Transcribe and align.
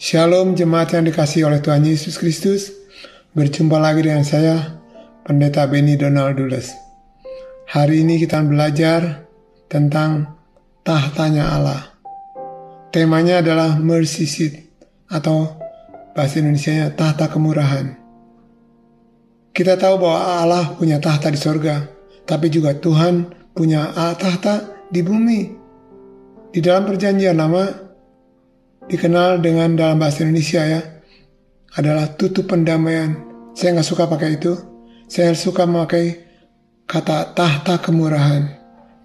Shalom 0.00 0.56
jemaat 0.56 0.96
yang 0.96 1.04
dikasih 1.04 1.44
oleh 1.44 1.60
Tuhan 1.60 1.84
Yesus 1.84 2.16
Kristus. 2.16 2.72
Berjumpa 3.36 3.76
lagi 3.76 4.00
dengan 4.00 4.24
saya, 4.24 4.80
Pendeta 5.28 5.68
Benny 5.68 6.00
Donald 6.00 6.40
Dules. 6.40 6.72
Hari 7.68 8.00
ini 8.00 8.16
kita 8.16 8.40
belajar 8.40 9.28
tentang 9.68 10.40
tahtanya 10.88 11.52
Allah. 11.52 11.92
Temanya 12.88 13.44
adalah 13.44 13.76
mercy 13.76 14.24
seat 14.24 14.72
atau 15.12 15.60
bahasa 16.16 16.40
Indonesia 16.40 16.88
tahta 16.96 17.28
kemurahan. 17.28 17.92
Kita 19.52 19.76
tahu 19.76 20.00
bahwa 20.00 20.20
Allah 20.40 20.64
punya 20.80 20.96
tahta 20.96 21.28
di 21.28 21.36
sorga, 21.36 21.86
tapi 22.24 22.48
juga 22.48 22.72
Tuhan 22.72 23.52
punya 23.52 23.92
tahta 24.16 24.79
di 24.90 25.00
bumi. 25.00 25.40
Di 26.50 26.58
dalam 26.58 26.82
perjanjian 26.84 27.38
lama, 27.38 27.64
dikenal 28.90 29.38
dengan 29.38 29.78
dalam 29.78 30.02
bahasa 30.02 30.26
Indonesia 30.26 30.66
ya 30.66 30.80
adalah 31.78 32.10
tutup 32.18 32.50
pendamaian. 32.50 33.14
Saya 33.54 33.78
nggak 33.78 33.88
suka 33.88 34.10
pakai 34.10 34.36
itu. 34.36 34.52
Saya 35.06 35.34
suka 35.38 35.66
memakai 35.66 36.18
kata 36.90 37.34
tahta 37.34 37.78
kemurahan. 37.78 38.50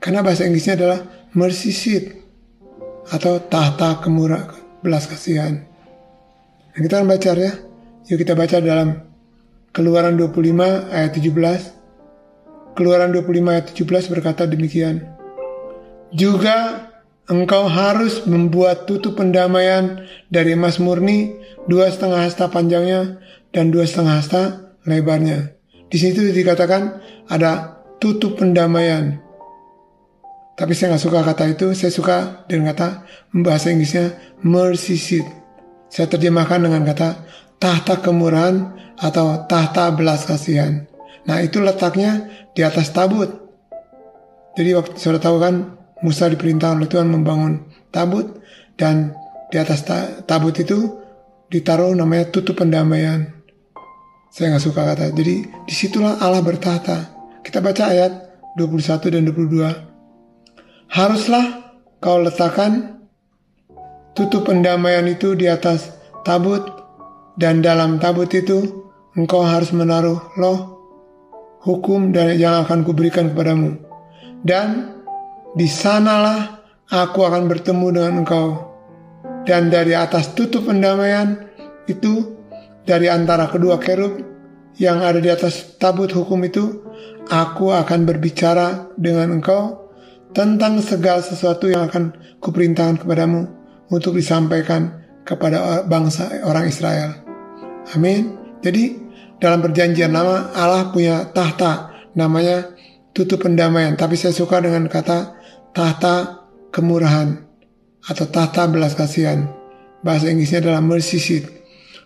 Karena 0.01 0.25
bahasa 0.25 0.45
Inggrisnya 0.45 0.77
adalah 0.77 0.99
mercy 1.33 1.73
seat 1.73 2.13
atau 3.09 3.37
tahta 3.41 4.01
kemurah 4.01 4.49
belas 4.81 5.05
kasihan. 5.05 5.65
Nah, 6.73 6.79
kita 6.81 7.01
akan 7.01 7.09
baca 7.09 7.31
ya. 7.37 7.53
Yuk 8.05 8.21
kita 8.21 8.37
baca 8.37 8.61
dalam 8.61 9.05
Keluaran 9.75 10.15
25 10.15 10.87
ayat 10.87 11.11
17. 11.19 12.79
Keluaran 12.79 13.11
25 13.11 13.51
ayat 13.51 13.65
17 13.75 14.07
berkata 14.07 14.47
demikian. 14.47 15.14
Juga 16.13 16.89
Engkau 17.25 17.65
harus 17.65 18.21
membuat 18.29 18.85
tutup 18.85 19.17
pendamaian 19.17 20.05
dari 20.29 20.53
emas 20.53 20.77
murni 20.77 21.33
dua 21.65 21.89
setengah 21.89 22.21
hasta 22.21 22.53
panjangnya 22.53 23.17
dan 23.49 23.73
dua 23.73 23.89
setengah 23.89 24.21
hasta 24.21 24.41
lebarnya. 24.85 25.57
Di 25.89 25.97
situ 25.97 26.21
dikatakan 26.29 27.01
ada 27.25 27.81
tutup 27.97 28.37
pendamaian. 28.37 29.17
Tapi 30.53 30.77
saya 30.77 30.93
nggak 30.93 31.03
suka 31.03 31.19
kata 31.25 31.43
itu, 31.57 31.73
saya 31.73 31.89
suka 31.89 32.17
dengan 32.45 32.77
kata 32.77 33.09
bahasa 33.41 33.73
Inggrisnya 33.73 34.37
mercy 34.45 34.95
seat. 34.95 35.25
Saya 35.89 36.05
terjemahkan 36.05 36.61
dengan 36.61 36.85
kata 36.85 37.25
tahta 37.57 38.05
kemurahan 38.05 38.69
atau 39.01 39.49
tahta 39.49 39.91
belas 39.97 40.29
kasihan. 40.29 40.85
Nah 41.25 41.41
itu 41.41 41.57
letaknya 41.57 42.29
di 42.53 42.61
atas 42.61 42.93
tabut. 42.93 43.33
Jadi 44.55 44.77
waktu 44.77 44.95
sudah 44.95 45.19
tahu 45.19 45.41
kan 45.41 45.75
Musa 46.03 46.27
diperintah 46.27 46.75
oleh 46.75 46.89
Tuhan 46.91 47.07
membangun 47.07 47.63
tabut 47.93 48.43
dan 48.75 49.15
di 49.47 49.55
atas 49.55 49.87
tabut 50.27 50.55
itu 50.59 50.99
ditaruh 51.47 51.95
namanya 51.95 52.27
tutup 52.33 52.59
pendamaian. 52.59 53.31
Saya 54.33 54.51
nggak 54.51 54.65
suka 54.65 54.81
kata. 54.83 55.15
Jadi 55.15 55.47
di 55.47 55.73
situlah 55.73 56.19
Allah 56.19 56.43
bertata. 56.43 57.15
Kita 57.39 57.61
baca 57.61 57.93
ayat 57.93 58.11
21 58.57 59.13
dan 59.13 59.23
22. 59.29 60.91
Haruslah 60.91 61.77
kau 62.01 62.19
letakkan 62.19 62.99
tutup 64.17 64.49
pendamaian 64.49 65.05
itu 65.07 65.37
di 65.37 65.45
atas 65.47 65.93
tabut 66.25 66.65
dan 67.37 67.61
dalam 67.61 68.01
tabut 68.01 68.27
itu 68.33 68.87
engkau 69.15 69.45
harus 69.45 69.71
menaruh 69.71 70.19
loh 70.39 70.75
hukum 71.65 72.13
dan 72.13 72.37
yang 72.37 72.63
akan 72.63 72.85
kuberikan 72.85 73.33
kepadamu. 73.33 73.77
Dan 74.45 74.94
di 75.55 75.67
sanalah 75.71 76.61
aku 76.91 77.23
akan 77.23 77.47
bertemu 77.47 77.87
dengan 77.95 78.13
engkau. 78.23 78.47
Dan 79.45 79.69
dari 79.69 79.93
atas 79.93 80.33
tutup 80.33 80.67
pendamaian 80.67 81.47
itu, 81.85 82.33
dari 82.83 83.07
antara 83.07 83.45
kedua 83.47 83.77
kerub 83.77 84.17
yang 84.75 84.99
ada 84.99 85.21
di 85.21 85.29
atas 85.29 85.77
tabut 85.77 86.09
hukum 86.11 86.41
itu, 86.43 86.81
aku 87.29 87.71
akan 87.71 88.09
berbicara 88.09 88.89
dengan 88.97 89.37
engkau 89.37 89.85
tentang 90.35 90.83
segala 90.83 91.23
sesuatu 91.23 91.71
yang 91.71 91.87
akan 91.87 92.11
kuperintahkan 92.43 93.05
kepadamu 93.05 93.47
untuk 93.87 94.17
disampaikan 94.17 95.05
kepada 95.23 95.85
bangsa 95.87 96.43
orang 96.43 96.67
Israel. 96.67 97.15
Amin. 97.93 98.35
Jadi 98.59 98.97
dalam 99.37 99.61
perjanjian 99.61 100.09
lama 100.09 100.51
Allah 100.57 100.89
punya 100.89 101.29
tahta 101.31 101.93
namanya 102.17 102.75
tutup 103.15 103.47
pendamaian. 103.47 103.95
Tapi 103.95 104.19
saya 104.19 104.35
suka 104.35 104.59
dengan 104.59 104.91
kata 104.91 105.39
tahta 105.71 106.45
kemurahan 106.75 107.39
atau 108.03 108.25
tahta 108.27 108.67
belas 108.67 108.93
kasihan. 108.93 109.47
Bahasa 110.03 110.29
Inggrisnya 110.29 110.61
adalah 110.61 110.83
mercy 110.83 111.17
seat. 111.17 111.45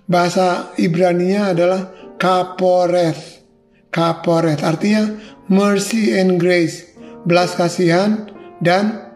Bahasa 0.05 0.71
Ibrani-nya 0.77 1.51
adalah 1.51 1.91
kaporeth. 2.21 3.41
Kaporeth 3.89 4.61
artinya 4.61 5.17
mercy 5.49 6.13
and 6.13 6.37
grace, 6.37 6.93
belas 7.25 7.57
kasihan 7.57 8.29
dan 8.61 9.09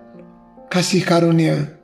kasih 0.68 1.06
karunia. 1.06 1.78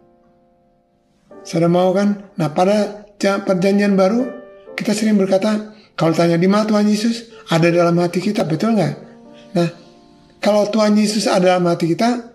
Sudah 1.45 1.69
mau 1.71 1.93
kan? 1.93 2.33
Nah 2.35 2.51
pada 2.51 3.07
perjanjian 3.21 3.93
baru 3.93 4.25
kita 4.73 4.91
sering 4.91 5.15
berkata 5.15 5.77
kalau 5.95 6.11
tanya 6.11 6.35
di 6.35 6.49
mana 6.49 6.65
Tuhan 6.67 6.87
Yesus 6.89 7.29
ada 7.53 7.69
dalam 7.69 7.95
hati 8.01 8.19
kita 8.19 8.43
betul 8.43 8.75
nggak? 8.75 8.93
Nah 9.55 9.67
kalau 10.39 10.67
Tuhan 10.71 10.95
Yesus 10.95 11.27
ada 11.27 11.55
dalam 11.55 11.67
hati 11.67 11.91
kita 11.91 12.29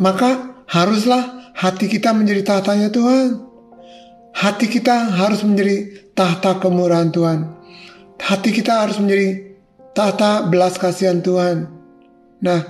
maka 0.00 0.64
haruslah 0.68 1.52
hati 1.54 1.86
kita 1.86 2.10
menjadi 2.16 2.42
tahtanya 2.42 2.88
Tuhan. 2.90 3.44
Hati 4.34 4.66
kita 4.66 5.14
harus 5.14 5.46
menjadi 5.46 6.10
tahta 6.16 6.58
kemurahan 6.58 7.14
Tuhan. 7.14 7.38
Hati 8.18 8.50
kita 8.50 8.82
harus 8.82 8.98
menjadi 8.98 9.54
tahta 9.94 10.50
belas 10.50 10.74
kasihan 10.74 11.22
Tuhan. 11.22 11.70
Nah, 12.42 12.60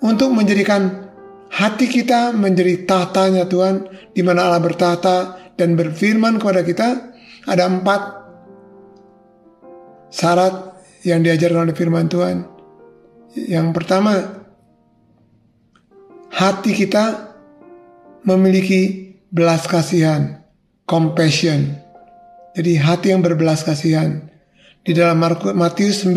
untuk 0.00 0.32
menjadikan 0.32 1.12
hati 1.52 1.92
kita 1.92 2.32
menjadi 2.32 2.88
tahtanya 2.88 3.44
Tuhan, 3.44 3.84
di 4.16 4.24
mana 4.24 4.48
Allah 4.48 4.64
bertahta 4.64 5.16
dan 5.60 5.76
berfirman 5.76 6.40
kepada 6.40 6.64
kita, 6.64 6.88
ada 7.44 7.68
empat 7.68 8.00
syarat 10.08 10.72
yang 11.04 11.20
diajarkan 11.20 11.68
oleh 11.68 11.76
firman 11.76 12.08
Tuhan. 12.08 12.53
Yang 13.34 13.68
pertama, 13.74 14.14
hati 16.30 16.70
kita 16.70 17.34
memiliki 18.22 19.14
belas 19.34 19.66
kasihan, 19.66 20.42
compassion. 20.86 21.74
Jadi 22.54 22.78
hati 22.78 23.10
yang 23.10 23.26
berbelas 23.26 23.66
kasihan. 23.66 24.30
Di 24.86 24.94
dalam 24.94 25.18
Matius 25.58 26.06
9 26.06 26.14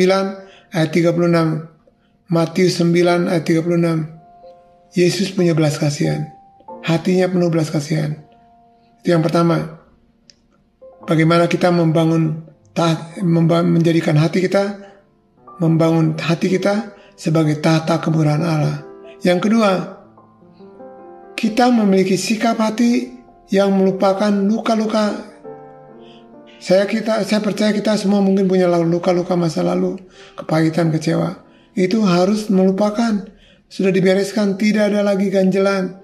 ayat 0.70 0.90
36. 0.94 2.30
Matius 2.30 2.78
9 2.78 3.32
ayat 3.34 3.44
36. 3.44 4.94
Yesus 4.94 5.34
punya 5.34 5.58
belas 5.58 5.82
kasihan. 5.82 6.30
Hatinya 6.86 7.26
penuh 7.26 7.50
belas 7.50 7.74
kasihan. 7.74 8.22
Itu 9.02 9.18
yang 9.18 9.26
pertama. 9.26 9.82
Bagaimana 11.10 11.50
kita 11.50 11.74
membangun 11.74 12.46
menjadikan 13.74 14.14
hati 14.22 14.46
kita 14.46 14.78
membangun 15.58 16.14
hati 16.22 16.54
kita 16.54 16.94
sebagai 17.18 17.58
tata 17.58 17.98
kemurahan 17.98 18.44
Allah. 18.46 18.78
Yang 19.26 19.50
kedua, 19.50 19.72
kita 21.34 21.74
memiliki 21.74 22.14
sikap 22.14 22.62
hati 22.62 23.18
yang 23.50 23.74
melupakan 23.74 24.30
luka-luka. 24.30 25.26
Saya 26.58 26.86
kita 26.86 27.22
saya 27.26 27.42
percaya 27.42 27.74
kita 27.74 27.98
semua 27.98 28.22
mungkin 28.22 28.46
punya 28.46 28.70
luka-luka 28.70 29.34
masa 29.34 29.66
lalu, 29.66 29.98
kepahitan, 30.38 30.94
kecewa. 30.94 31.42
Itu 31.74 32.06
harus 32.06 32.50
melupakan. 32.54 33.34
Sudah 33.68 33.92
dibereskan, 33.92 34.56
tidak 34.56 34.96
ada 34.96 35.04
lagi 35.04 35.28
ganjelan. 35.28 36.00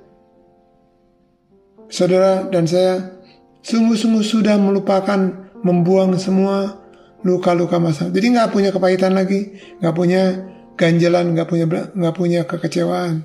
Saudara 1.88 2.50
dan 2.52 2.68
saya 2.68 3.22
sungguh-sungguh 3.64 4.26
sudah 4.26 4.60
melupakan, 4.60 5.50
membuang 5.64 6.20
semua 6.20 6.84
luka-luka 7.24 7.80
masa. 7.80 8.12
Jadi 8.12 8.36
nggak 8.36 8.52
punya 8.52 8.70
kepahitan 8.76 9.16
lagi, 9.16 9.56
nggak 9.80 9.96
punya 9.96 10.54
ganjelan, 10.76 11.34
nggak 11.34 11.48
punya 11.50 11.66
nggak 11.70 12.16
punya 12.16 12.42
kekecewaan 12.46 13.24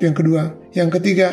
yang 0.00 0.14
kedua. 0.16 0.56
Yang 0.72 0.98
ketiga, 0.98 1.28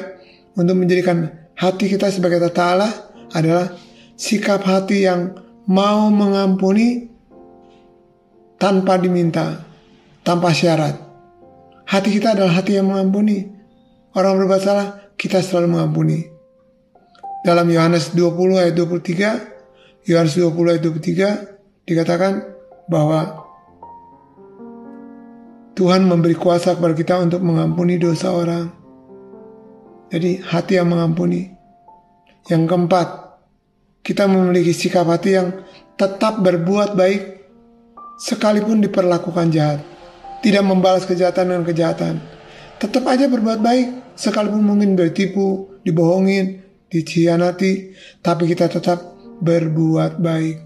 untuk 0.53 0.75
menjadikan 0.77 1.49
hati 1.55 1.89
kita 1.89 2.11
sebagai 2.11 2.43
tata 2.43 2.63
Allah 2.75 2.93
adalah 3.33 3.73
sikap 4.19 4.61
hati 4.67 5.07
yang 5.07 5.37
mau 5.69 6.11
mengampuni 6.11 7.07
tanpa 8.59 8.99
diminta, 8.99 9.63
tanpa 10.21 10.51
syarat. 10.51 10.97
Hati 11.87 12.09
kita 12.19 12.35
adalah 12.35 12.59
hati 12.59 12.75
yang 12.75 12.91
mengampuni. 12.91 13.47
Orang 14.11 14.41
berbuat 14.41 14.61
salah, 14.61 14.87
kita 15.15 15.39
selalu 15.39 15.77
mengampuni. 15.77 16.19
Dalam 17.45 17.69
Yohanes 17.71 18.11
20 18.11 18.59
ayat 18.59 18.75
23, 18.75 20.09
Yohanes 20.09 20.35
20 20.35 20.71
ayat 20.73 20.83
23 20.83 21.87
dikatakan 21.87 22.43
bahwa 22.91 23.46
Tuhan 25.77 26.09
memberi 26.09 26.33
kuasa 26.33 26.73
kepada 26.73 26.97
kita 26.97 27.21
untuk 27.21 27.45
mengampuni 27.45 28.01
dosa 28.01 28.33
orang. 28.33 28.65
Jadi 30.09 30.41
hati 30.41 30.81
yang 30.81 30.89
mengampuni. 30.89 31.53
Yang 32.49 32.63
keempat, 32.65 33.07
kita 34.01 34.25
memiliki 34.25 34.73
sikap 34.73 35.05
hati 35.05 35.37
yang 35.37 35.53
tetap 35.93 36.41
berbuat 36.41 36.97
baik 36.97 37.21
sekalipun 38.17 38.81
diperlakukan 38.81 39.53
jahat. 39.53 39.85
Tidak 40.41 40.65
membalas 40.65 41.05
kejahatan 41.05 41.53
dengan 41.53 41.65
kejahatan. 41.69 42.25
Tetap 42.81 43.05
aja 43.05 43.29
berbuat 43.29 43.61
baik 43.61 44.17
sekalipun 44.17 44.65
mungkin 44.65 44.97
ditipu, 44.97 45.77
dibohongin, 45.85 46.57
dikhianati, 46.89 47.93
tapi 48.25 48.49
kita 48.49 48.65
tetap 48.65 49.13
berbuat 49.45 50.17
baik. 50.17 50.57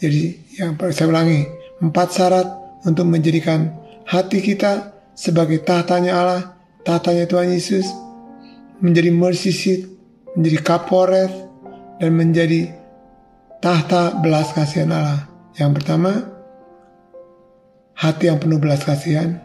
Jadi 0.00 0.56
yang 0.56 0.80
saya 0.80 1.12
ulangi, 1.12 1.44
empat 1.84 2.08
syarat 2.08 2.48
untuk 2.88 3.04
menjadikan 3.04 3.81
hati 4.06 4.38
kita 4.42 4.94
sebagai 5.14 5.60
tahtanya 5.62 6.12
Allah, 6.16 6.42
tahtanya 6.82 7.28
Tuhan 7.28 7.52
Yesus, 7.52 7.86
menjadi 8.82 9.10
mercy 9.14 9.52
seat, 9.54 9.82
menjadi 10.34 10.58
kaporet, 10.64 11.32
dan 12.02 12.18
menjadi 12.18 12.74
tahta 13.62 14.18
belas 14.18 14.50
kasihan 14.50 14.90
Allah. 14.90 15.30
Yang 15.54 15.70
pertama, 15.78 16.12
hati 17.94 18.26
yang 18.26 18.42
penuh 18.42 18.58
belas 18.58 18.82
kasihan 18.82 19.38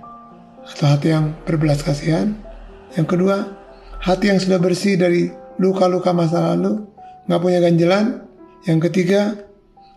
atau 0.65 0.88
hati 0.89 1.13
yang 1.13 1.38
berbelas 1.45 1.86
kasihan. 1.86 2.33
Yang 2.98 3.07
kedua, 3.13 3.38
hati 4.01 4.33
yang 4.33 4.39
sudah 4.42 4.57
bersih 4.57 4.98
dari 4.98 5.30
luka-luka 5.62 6.12
masa 6.12 6.56
lalu, 6.56 6.88
nggak 7.30 7.42
punya 7.44 7.60
ganjelan. 7.62 8.06
Yang 8.65 8.89
ketiga, 8.89 9.38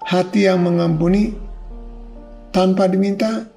hati 0.05 0.47
yang 0.47 0.61
mengampuni 0.63 1.33
tanpa 2.53 2.87
diminta. 2.87 3.49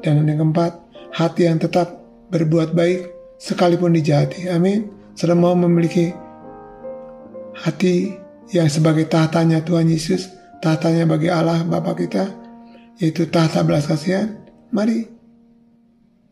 Dan 0.00 0.24
yang 0.24 0.40
keempat, 0.40 0.72
hati 1.12 1.46
yang 1.48 1.60
tetap 1.60 2.00
berbuat 2.32 2.72
baik 2.72 3.12
sekalipun 3.36 3.92
dijahati. 3.96 4.48
Amin. 4.48 4.88
Sudah 5.16 5.36
mau 5.36 5.52
memiliki 5.52 6.14
hati 7.60 8.16
yang 8.50 8.70
sebagai 8.72 9.06
tahtanya 9.06 9.60
Tuhan 9.60 9.90
Yesus, 9.90 10.32
tahtanya 10.64 11.04
bagi 11.04 11.28
Allah 11.28 11.60
Bapa 11.66 11.92
kita, 11.92 12.32
yaitu 12.96 13.28
tahta 13.28 13.60
belas 13.60 13.84
kasihan, 13.84 14.40
mari 14.72 15.04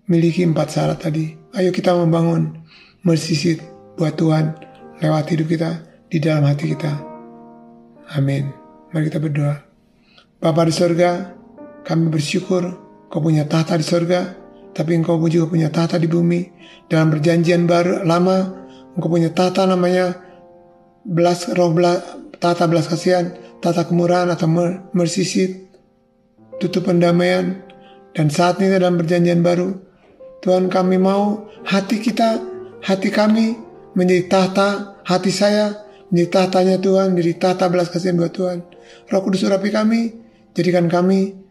miliki 0.09 0.43
empat 0.47 0.69
syarat 0.73 0.99
tadi. 1.05 1.37
Ayo 1.57 1.69
kita 1.73 1.93
membangun 1.93 2.65
mercy 3.05 3.61
buat 3.99 4.17
Tuhan 4.17 4.57
lewat 5.03 5.25
hidup 5.33 5.49
kita 5.49 5.71
di 6.09 6.19
dalam 6.23 6.49
hati 6.49 6.73
kita. 6.73 6.93
Amin. 8.17 8.49
Mari 8.89 9.13
kita 9.13 9.21
berdoa. 9.21 9.57
Bapa 10.41 10.65
di 10.65 10.73
sorga, 10.73 11.35
kami 11.85 12.09
bersyukur 12.09 12.88
kau 13.09 13.21
punya 13.25 13.49
tahta 13.49 13.77
di 13.77 13.85
sorga, 13.85 14.37
tapi 14.73 14.95
engkau 14.95 15.21
juga 15.29 15.51
punya 15.51 15.69
tahta 15.73 15.97
di 15.97 16.07
bumi. 16.07 16.57
Dalam 16.89 17.13
perjanjian 17.13 17.69
baru 17.69 18.05
lama, 18.05 18.53
engkau 18.97 19.09
punya 19.09 19.33
tahta 19.33 19.65
namanya 19.69 20.17
belas 21.05 21.49
roh 21.57 21.73
belas, 21.73 22.05
tata 22.41 22.69
belas 22.69 22.89
kasihan, 22.89 23.33
tata 23.61 23.85
kemurahan 23.89 24.29
atau 24.33 24.49
mercy 24.93 25.25
seat, 25.25 25.53
tutup 26.61 26.89
pendamaian, 26.89 27.65
dan 28.13 28.29
saat 28.29 28.61
ini 28.61 28.77
dalam 28.77 29.01
perjanjian 29.01 29.41
baru, 29.41 29.73
Tuhan 30.45 30.71
kami 30.71 30.97
mau 31.01 31.49
hati 31.67 31.99
kita, 31.99 32.39
hati 32.85 33.11
kami 33.11 33.59
menjadi 33.99 34.31
tahta, 34.31 35.01
hati 35.03 35.33
saya 35.35 35.89
menjadi 36.09 36.29
tahtanya 36.31 36.77
Tuhan, 36.81 37.13
menjadi 37.13 37.35
tahta 37.37 37.69
belas 37.69 37.91
kasihan 37.91 38.17
buat 38.17 38.33
Tuhan. 38.33 38.65
Roh 39.11 39.21
Kudus 39.25 39.45
urapi 39.45 39.69
kami, 39.69 40.15
jadikan 40.57 40.89
kami 40.89 41.48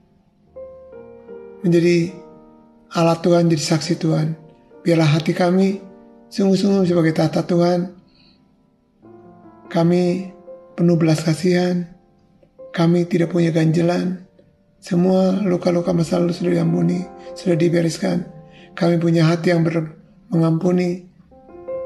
menjadi 1.62 2.14
alat 2.94 3.20
Tuhan, 3.24 3.50
jadi 3.50 3.64
saksi 3.64 3.94
Tuhan. 3.98 4.38
Biarlah 4.86 5.10
hati 5.18 5.36
kami 5.36 5.82
sungguh-sungguh 6.32 6.88
sebagai 6.88 7.16
tahta 7.16 7.44
Tuhan, 7.44 7.98
kami 9.68 10.32
penuh 10.78 10.96
belas 10.96 11.26
kasihan. 11.26 11.90
Kami 12.72 13.10
tidak 13.10 13.34
punya 13.34 13.50
ganjelan. 13.50 14.30
Semua 14.78 15.42
luka-luka 15.42 15.90
masa 15.98 16.22
lalu 16.22 16.38
sudah 16.38 16.62
diampuni, 16.62 17.02
sudah 17.34 17.58
dibereskan. 17.58 18.30
Kami 18.78 19.02
punya 19.02 19.26
hati 19.26 19.50
yang 19.50 19.66
ber 19.66 19.98
mengampuni. 20.30 21.10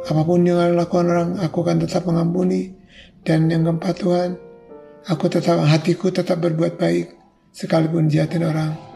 Apa 0.04 0.28
pun 0.28 0.44
yang 0.44 0.76
lakukan 0.76 1.08
orang, 1.08 1.30
aku 1.40 1.64
akan 1.64 1.88
tetap 1.88 2.04
mengampuni. 2.04 2.76
Dan 3.24 3.48
yang 3.48 3.64
keempat 3.64 4.04
Tuhan, 4.04 4.30
aku 5.08 5.32
tetap 5.32 5.64
hatiku 5.64 6.12
tetap 6.12 6.44
berbuat 6.44 6.76
baik 6.76 7.16
sekalipun 7.56 8.12
jahatin 8.12 8.44
orang. 8.44 8.91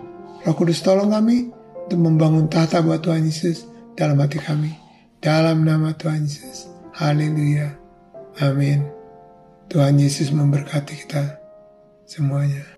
Roh 0.46 0.54
Kudus 0.54 0.86
tolong 0.86 1.10
kami 1.10 1.50
untuk 1.90 1.98
membangun 2.06 2.46
tahta 2.46 2.86
buat 2.86 3.02
Tuhan 3.02 3.26
Yesus 3.26 3.66
dalam 3.98 4.22
hati 4.22 4.38
kami. 4.38 4.78
Dalam 5.18 5.66
nama 5.66 5.98
Tuhan 5.98 6.22
Yesus. 6.22 6.70
Haleluya. 6.94 7.74
Amin. 8.46 8.86
Tuhan 9.74 9.98
Yesus 9.98 10.30
memberkati 10.30 11.02
kita 11.02 11.42
semuanya. 12.06 12.75